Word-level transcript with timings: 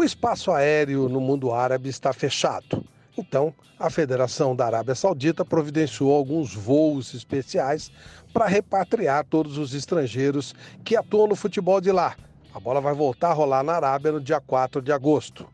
O 0.00 0.02
espaço 0.02 0.50
aéreo 0.50 1.10
no 1.10 1.20
mundo 1.20 1.52
árabe 1.52 1.90
está 1.90 2.10
fechado. 2.10 2.82
Então, 3.18 3.52
a 3.78 3.90
Federação 3.90 4.56
da 4.56 4.64
Arábia 4.64 4.94
Saudita 4.94 5.44
providenciou 5.44 6.10
alguns 6.14 6.54
voos 6.54 7.12
especiais 7.12 7.92
para 8.32 8.46
repatriar 8.46 9.26
todos 9.26 9.58
os 9.58 9.74
estrangeiros 9.74 10.54
que 10.82 10.96
atuam 10.96 11.26
no 11.26 11.36
futebol 11.36 11.82
de 11.82 11.92
lá. 11.92 12.16
A 12.54 12.58
bola 12.58 12.80
vai 12.80 12.94
voltar 12.94 13.28
a 13.28 13.34
rolar 13.34 13.62
na 13.62 13.74
Arábia 13.74 14.10
no 14.10 14.22
dia 14.22 14.40
4 14.40 14.80
de 14.80 14.90
agosto. 14.90 15.46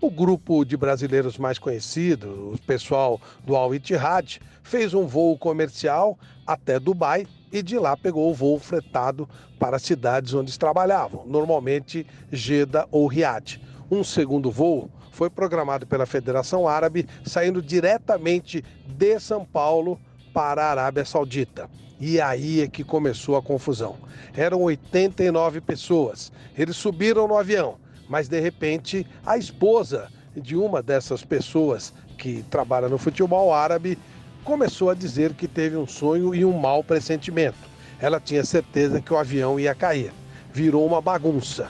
O 0.00 0.10
grupo 0.10 0.64
de 0.64 0.76
brasileiros 0.76 1.38
mais 1.38 1.60
conhecido, 1.60 2.52
o 2.52 2.58
pessoal 2.66 3.20
do 3.44 3.54
Al 3.54 3.72
Ittihad, 3.76 4.40
fez 4.64 4.92
um 4.92 5.06
voo 5.06 5.38
comercial 5.38 6.18
até 6.44 6.80
Dubai 6.80 7.28
e 7.52 7.62
de 7.62 7.78
lá 7.78 7.96
pegou 7.96 8.28
o 8.28 8.34
voo 8.34 8.58
fretado 8.58 9.28
para 9.56 9.78
cidades 9.78 10.34
onde 10.34 10.58
trabalhavam, 10.58 11.24
normalmente 11.26 12.04
Jeddah 12.32 12.88
ou 12.90 13.06
Riad. 13.06 13.60
Um 13.90 14.02
segundo 14.02 14.50
voo 14.50 14.90
foi 15.10 15.30
programado 15.30 15.86
pela 15.86 16.06
Federação 16.06 16.66
Árabe, 16.66 17.06
saindo 17.24 17.62
diretamente 17.62 18.64
de 18.86 19.20
São 19.20 19.44
Paulo 19.44 20.00
para 20.32 20.64
a 20.64 20.70
Arábia 20.70 21.04
Saudita. 21.04 21.68
E 22.00 22.20
aí 22.20 22.60
é 22.60 22.68
que 22.68 22.82
começou 22.82 23.36
a 23.36 23.42
confusão. 23.42 23.96
Eram 24.36 24.62
89 24.62 25.60
pessoas. 25.60 26.32
Eles 26.56 26.76
subiram 26.76 27.28
no 27.28 27.36
avião 27.36 27.78
mas 28.08 28.28
de 28.28 28.40
repente 28.40 29.06
a 29.24 29.36
esposa 29.36 30.08
de 30.36 30.56
uma 30.56 30.82
dessas 30.82 31.24
pessoas 31.24 31.92
que 32.18 32.42
trabalha 32.50 32.88
no 32.88 32.98
futebol 32.98 33.52
árabe 33.52 33.98
começou 34.44 34.90
a 34.90 34.94
dizer 34.94 35.32
que 35.34 35.48
teve 35.48 35.76
um 35.76 35.86
sonho 35.86 36.34
e 36.34 36.44
um 36.44 36.52
mau 36.52 36.84
pressentimento. 36.84 37.56
Ela 37.98 38.20
tinha 38.20 38.44
certeza 38.44 39.00
que 39.00 39.12
o 39.12 39.16
avião 39.16 39.58
ia 39.58 39.74
cair. 39.74 40.12
Virou 40.52 40.86
uma 40.86 41.00
bagunça. 41.00 41.68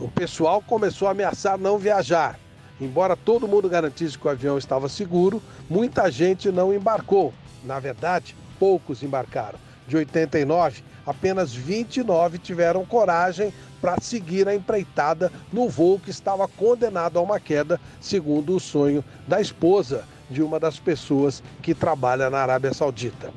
O 0.00 0.08
pessoal 0.08 0.62
começou 0.62 1.08
a 1.08 1.10
ameaçar 1.10 1.58
não 1.58 1.76
viajar. 1.76 2.40
Embora 2.80 3.14
todo 3.14 3.46
mundo 3.46 3.68
garantisse 3.68 4.18
que 4.18 4.26
o 4.26 4.30
avião 4.30 4.56
estava 4.56 4.88
seguro, 4.88 5.42
muita 5.68 6.10
gente 6.10 6.50
não 6.50 6.72
embarcou. 6.72 7.34
Na 7.62 7.78
verdade, 7.78 8.34
poucos 8.58 9.02
embarcaram. 9.02 9.58
De 9.86 9.98
89, 9.98 10.82
apenas 11.06 11.52
29 11.52 12.38
tiveram 12.38 12.86
coragem 12.86 13.52
para 13.78 14.00
seguir 14.00 14.48
a 14.48 14.54
empreitada 14.54 15.30
no 15.52 15.68
voo 15.68 15.98
que 15.98 16.08
estava 16.08 16.48
condenado 16.48 17.18
a 17.18 17.22
uma 17.22 17.38
queda, 17.38 17.78
segundo 18.00 18.56
o 18.56 18.60
sonho 18.60 19.04
da 19.28 19.38
esposa 19.38 20.04
de 20.30 20.42
uma 20.42 20.58
das 20.58 20.78
pessoas 20.78 21.42
que 21.60 21.74
trabalha 21.74 22.30
na 22.30 22.38
Arábia 22.38 22.72
Saudita. 22.72 23.30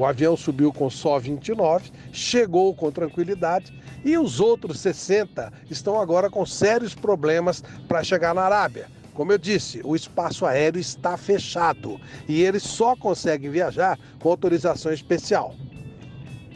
O 0.00 0.06
avião 0.06 0.34
subiu 0.34 0.72
com 0.72 0.88
só 0.88 1.18
29, 1.18 1.90
chegou 2.10 2.74
com 2.74 2.90
tranquilidade 2.90 3.70
e 4.02 4.16
os 4.16 4.40
outros 4.40 4.80
60 4.80 5.52
estão 5.68 6.00
agora 6.00 6.30
com 6.30 6.46
sérios 6.46 6.94
problemas 6.94 7.62
para 7.86 8.02
chegar 8.02 8.34
na 8.34 8.40
Arábia. 8.40 8.88
Como 9.12 9.30
eu 9.30 9.36
disse, 9.36 9.82
o 9.84 9.94
espaço 9.94 10.46
aéreo 10.46 10.80
está 10.80 11.18
fechado 11.18 12.00
e 12.26 12.40
eles 12.40 12.62
só 12.62 12.96
conseguem 12.96 13.50
viajar 13.50 13.98
com 14.18 14.30
autorização 14.30 14.90
especial. 14.90 15.54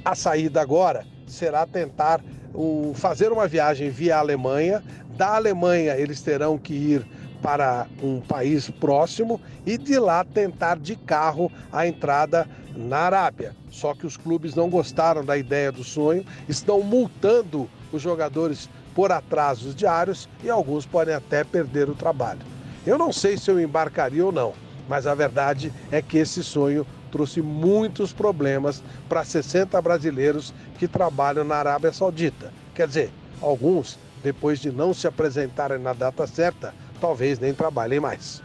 A 0.02 0.14
saída 0.14 0.62
agora 0.62 1.06
será 1.26 1.66
tentar 1.66 2.24
o, 2.54 2.94
fazer 2.94 3.30
uma 3.30 3.46
viagem 3.46 3.90
via 3.90 4.16
Alemanha. 4.16 4.82
Da 5.18 5.36
Alemanha, 5.36 5.98
eles 5.98 6.22
terão 6.22 6.56
que 6.56 6.72
ir 6.72 7.06
para 7.44 7.86
um 8.02 8.22
país 8.22 8.70
próximo 8.70 9.38
e 9.66 9.76
de 9.76 9.98
lá 9.98 10.24
tentar 10.24 10.78
de 10.78 10.96
carro 10.96 11.52
a 11.70 11.86
entrada 11.86 12.48
na 12.74 13.00
Arábia. 13.00 13.54
Só 13.70 13.92
que 13.92 14.06
os 14.06 14.16
clubes 14.16 14.54
não 14.54 14.70
gostaram 14.70 15.22
da 15.22 15.36
ideia 15.36 15.70
do 15.70 15.84
sonho, 15.84 16.24
estão 16.48 16.80
multando 16.80 17.68
os 17.92 18.00
jogadores 18.00 18.70
por 18.94 19.12
atrasos 19.12 19.74
diários 19.74 20.26
e 20.42 20.48
alguns 20.48 20.86
podem 20.86 21.14
até 21.14 21.44
perder 21.44 21.90
o 21.90 21.94
trabalho. 21.94 22.40
Eu 22.86 22.96
não 22.96 23.12
sei 23.12 23.36
se 23.36 23.50
eu 23.50 23.60
embarcaria 23.60 24.24
ou 24.24 24.32
não, 24.32 24.54
mas 24.88 25.06
a 25.06 25.14
verdade 25.14 25.70
é 25.92 26.00
que 26.00 26.16
esse 26.16 26.42
sonho 26.42 26.86
trouxe 27.12 27.42
muitos 27.42 28.10
problemas 28.10 28.82
para 29.06 29.22
60 29.22 29.82
brasileiros 29.82 30.54
que 30.78 30.88
trabalham 30.88 31.44
na 31.44 31.56
Arábia 31.56 31.92
Saudita. 31.92 32.50
Quer 32.74 32.88
dizer, 32.88 33.10
alguns, 33.42 33.98
depois 34.22 34.60
de 34.60 34.72
não 34.72 34.94
se 34.94 35.06
apresentarem 35.06 35.78
na 35.78 35.92
data 35.92 36.26
certa, 36.26 36.72
talvez 37.04 37.38
nem 37.38 37.52
trabalhem 37.52 38.00
mais. 38.00 38.42